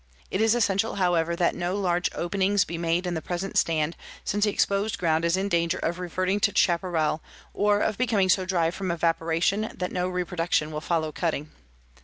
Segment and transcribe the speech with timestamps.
[0.31, 4.45] It is essential, however, that no large openings be made in the present stand since
[4.45, 7.21] the exposed ground is in danger of reverting to chaparral
[7.53, 11.51] or of becoming so dry from evaporation that no reproduction will follow cutting.